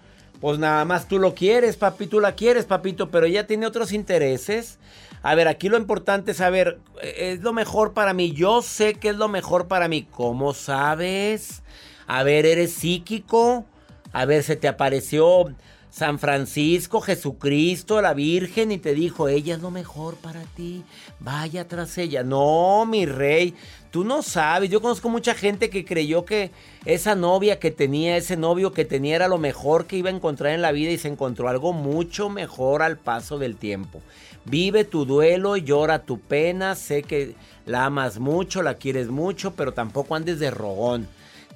Pues 0.41 0.61
nada 0.61 0.85
más 0.85 1.09
tú 1.09 1.19
lo 1.19 1.35
quieres, 1.35 1.77
papi, 1.77 2.07
tú 2.07 2.21
la 2.21 2.37
quieres, 2.37 2.65
papito, 2.67 3.11
pero 3.11 3.27
ella 3.27 3.49
tiene 3.49 3.67
otros 3.67 3.93
intereses. 3.93 4.79
A 5.23 5.35
ver, 5.35 5.49
aquí 5.49 5.69
lo 5.69 5.77
importante 5.77 6.31
es 6.31 6.37
saber, 6.37 6.79
eh, 7.03 7.33
es 7.33 7.43
lo 7.43 7.53
mejor 7.53 7.93
para 7.93 8.13
mí. 8.13 8.33
Yo 8.33 8.63
sé 8.63 8.95
que 8.95 9.09
es 9.09 9.17
lo 9.17 9.27
mejor 9.27 9.67
para 9.67 9.89
mí. 9.89 10.07
¿Cómo 10.13 10.55
sabes? 10.55 11.65
A 12.07 12.23
ver, 12.23 12.47
¿eres 12.47 12.73
psíquico? 12.73 13.65
A 14.13 14.27
ver, 14.27 14.45
¿se 14.45 14.55
te 14.55 14.69
apareció 14.69 15.47
San 15.94 16.18
Francisco, 16.18 17.00
Jesucristo, 17.00 18.02
la 18.02 18.14
Virgen 18.14 18.72
y 18.72 18.78
te 18.78 18.94
dijo, 18.94 19.28
ella 19.28 19.54
es 19.54 19.62
lo 19.62 19.70
mejor 19.70 20.16
para 20.16 20.42
ti? 20.42 20.83
Vaya 21.20 21.68
tras 21.68 21.96
ella. 21.98 22.24
No, 22.24 22.85
mi 22.85 23.07
rey, 23.07 23.54
tú 23.92 24.02
no 24.02 24.22
sabes. 24.22 24.70
Yo 24.70 24.83
conozco 24.83 25.09
mucha 25.09 25.37
gente 25.37 25.70
que 25.70 25.85
creyó 25.85 26.24
que 26.24 26.50
esa 26.85 27.14
novia 27.14 27.61
que 27.61 27.70
tenía, 27.70 28.16
ese 28.16 28.37
novio 28.37 28.72
que 28.72 28.85
tenía 28.85 29.14
era 29.14 29.28
lo 29.28 29.38
mejor 29.38 29.87
que 29.87 29.96
iba 29.96 30.11
a 30.11 30.12
encontrar 30.12 30.52
en 30.52 30.62
la 30.62 30.72
vida 30.72 30.90
y 30.90 30.98
se 30.98 31.07
encontró 31.07 31.48
algo 31.48 31.72
mucho 31.72 32.28
mejor 32.28 32.83
al 32.83 32.98
paso 32.98 33.38
del 33.38 33.54
tiempo. 33.54 34.02
Vive 34.46 34.83
tu 34.83 35.04
duelo, 35.04 35.57
llora 35.57 36.00
tu 36.00 36.18
pena, 36.18 36.74
sé 36.74 37.04
que 37.04 37.37
la 37.66 37.85
amas 37.85 38.18
mucho, 38.18 38.64
la 38.64 38.74
quieres 38.78 39.11
mucho, 39.11 39.52
pero 39.52 39.70
tampoco 39.70 40.16
andes 40.16 40.40
de 40.40 40.50
rogón. 40.50 41.07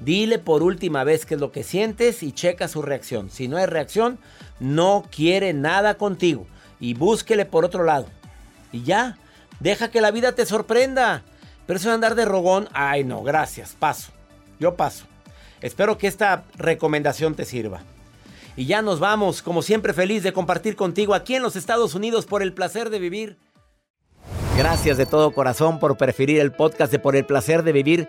Dile 0.01 0.39
por 0.39 0.63
última 0.63 1.03
vez 1.05 1.27
qué 1.27 1.35
es 1.35 1.41
lo 1.41 1.51
que 1.51 1.65
sientes 1.65 2.23
y 2.23 2.33
checa 2.33 2.69
su 2.69 2.83
reacción. 2.83 3.31
Si 3.31 3.49
no 3.49 3.57
hay 3.57 3.67
reacción, 3.67 4.19
no 4.61 5.05
quiere 5.11 5.53
nada 5.53 5.95
contigo. 5.95 6.47
Y 6.79 6.95
búsquele 6.95 7.45
por 7.45 7.65
otro 7.65 7.83
lado. 7.85 8.07
Y 8.71 8.85
ya, 8.85 9.19
deja 9.61 9.91
que 9.91 10.01
la 10.01 10.11
vida 10.11 10.33
te 10.33 10.47
sorprenda. 10.47 11.25
Pero 11.67 11.79
eso 11.79 11.89
de 11.89 11.95
andar 11.97 12.15
de 12.15 12.25
rogón, 12.25 12.69
ay 12.73 13.05
no, 13.05 13.23
gracias, 13.23 13.77
paso. 13.79 14.13
Yo 14.61 14.77
paso. 14.77 15.05
Espero 15.61 15.99
que 15.99 16.07
esta 16.07 16.45
recomendación 16.57 17.35
te 17.35 17.45
sirva. 17.45 17.83
Y 18.57 18.67
ya 18.67 18.83
nos 18.83 19.01
vamos, 19.01 19.43
como 19.43 19.63
siempre 19.63 19.93
feliz 19.93 20.23
de 20.23 20.33
compartir 20.33 20.77
contigo 20.77 21.15
aquí 21.15 21.35
en 21.35 21.43
los 21.43 21.57
Estados 21.57 21.95
Unidos 21.95 22.27
por 22.27 22.43
el 22.43 22.53
placer 22.53 22.91
de 22.91 22.99
vivir. 22.99 23.39
Gracias 24.57 24.97
de 24.97 25.07
todo 25.07 25.33
corazón 25.33 25.79
por 25.79 25.97
preferir 25.97 26.41
el 26.41 26.53
podcast 26.53 26.91
de 26.91 26.99
Por 26.99 27.15
el 27.15 27.25
placer 27.25 27.63
de 27.63 27.73
vivir 27.73 28.09